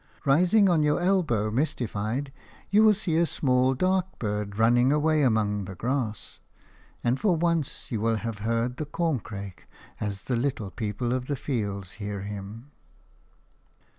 [0.25, 2.33] Rising on your elbow, mystified,
[2.71, 6.39] you will see a small dark bird running away among the grass;
[7.03, 9.67] and for once you will have heard the corncrake
[9.99, 12.71] as the little people of the fields hear him.